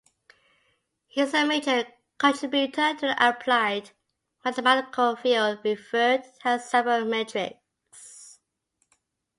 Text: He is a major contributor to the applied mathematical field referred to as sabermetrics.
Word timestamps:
He 1.05 1.21
is 1.21 1.31
a 1.35 1.45
major 1.45 1.85
contributor 2.17 2.95
to 2.95 3.01
the 3.05 3.15
applied 3.23 3.91
mathematical 4.43 5.15
field 5.15 5.59
referred 5.63 6.23
to 6.23 6.29
as 6.47 6.67
sabermetrics. 6.71 8.39